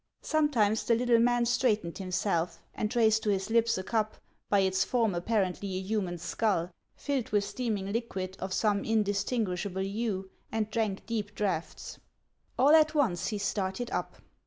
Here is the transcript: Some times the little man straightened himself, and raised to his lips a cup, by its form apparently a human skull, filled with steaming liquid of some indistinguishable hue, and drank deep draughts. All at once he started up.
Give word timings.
Some 0.23 0.49
times 0.49 0.83
the 0.83 0.95
little 0.95 1.19
man 1.19 1.45
straightened 1.45 1.99
himself, 1.99 2.59
and 2.73 2.95
raised 2.95 3.21
to 3.21 3.29
his 3.29 3.51
lips 3.51 3.77
a 3.77 3.83
cup, 3.83 4.17
by 4.49 4.61
its 4.61 4.83
form 4.83 5.13
apparently 5.13 5.75
a 5.75 5.79
human 5.79 6.17
skull, 6.17 6.71
filled 6.95 7.29
with 7.29 7.43
steaming 7.43 7.91
liquid 7.93 8.35
of 8.39 8.51
some 8.51 8.83
indistinguishable 8.83 9.83
hue, 9.83 10.31
and 10.51 10.71
drank 10.71 11.05
deep 11.05 11.35
draughts. 11.35 11.99
All 12.57 12.71
at 12.71 12.95
once 12.95 13.27
he 13.27 13.37
started 13.37 13.91
up. 13.91 14.15